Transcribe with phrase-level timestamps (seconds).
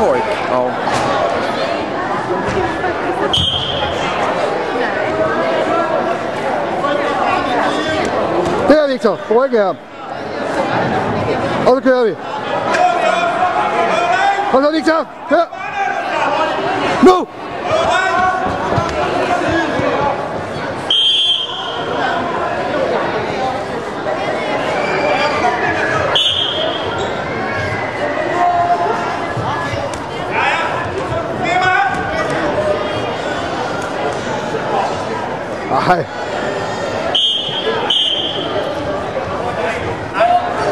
[0.00, 0.24] Point.
[0.50, 0.70] Oh.
[8.68, 9.16] Der Victor,
[9.50, 9.74] her.
[11.66, 12.16] Og så kører vi.
[14.52, 15.44] Kom så Victor, kør.
[17.02, 17.26] Nu!
[35.70, 36.06] Nej.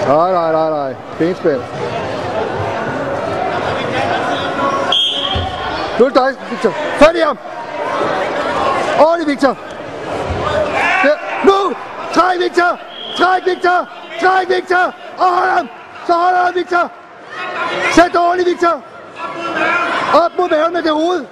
[0.08, 0.94] Nej, nej, nej, nej.
[1.18, 1.60] Benspænd.
[5.98, 6.70] Nu er det dig, Victor.
[6.70, 7.38] Fat i ham.
[8.98, 9.56] Ordentligt, Victor.
[11.04, 11.10] Ja.
[11.44, 11.74] Nu!
[12.12, 12.78] Træk, Victor!
[13.16, 13.88] Træk, Victor!
[14.20, 14.94] Træk, Victor!
[15.18, 15.68] Og hold ham!
[16.06, 16.90] Så hold ham, Victor!
[17.92, 18.82] Sæt dig ordentligt, Victor!
[20.24, 21.26] Op mod maven med det hoved!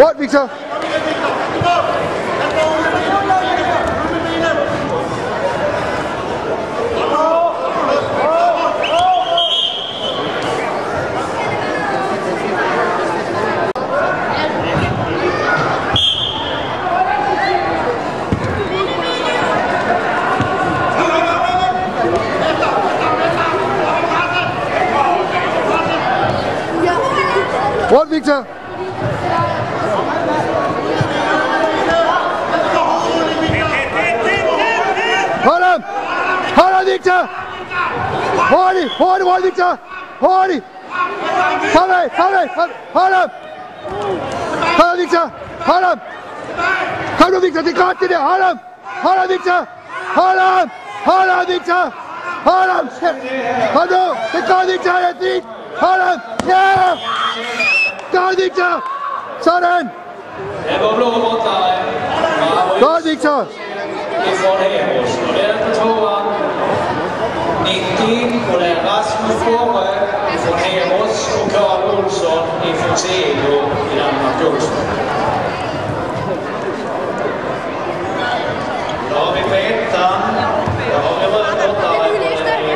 [0.00, 0.48] Rundt, Victor!
[27.90, 28.59] Rundt, Victor!
[35.44, 35.82] Haram!
[36.56, 37.28] Haradikta!
[38.50, 38.88] Hori!
[38.88, 39.24] Hori!
[39.24, 39.78] Hordikta!
[40.20, 40.62] Hori!
[41.74, 42.08] Haray!
[42.08, 42.48] Haray!
[42.94, 43.30] Haram!
[44.78, 45.30] Haradikta!
[45.60, 45.98] Haram!
[47.18, 48.16] Haradikta dikkatli de!
[48.16, 48.58] Haram!
[48.84, 49.66] Haradikta!
[50.14, 50.68] Haram!
[51.04, 51.92] Haradikta!
[52.44, 52.88] Haram!
[53.74, 54.02] Hadi!
[54.32, 55.44] Dikkatli dikkat et!
[55.80, 56.20] Haram!
[56.48, 56.98] Haram!
[58.12, 58.72] Godt, Victor!
[59.40, 59.90] Sådan!
[60.68, 61.72] Ja, hvor blå rundt dig.
[62.80, 63.38] Godt, Victor!
[64.24, 65.12] Det er godt her, Mors.
[65.28, 66.22] Og der er på to var.
[67.64, 69.96] Nikin, hun er Rasmus Borøg,
[70.44, 73.56] hun er Mors, hun kører Olsson, i Fonseca,
[73.92, 75.19] i Danmark Olsson.